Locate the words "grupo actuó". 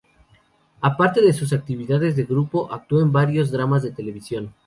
2.23-3.01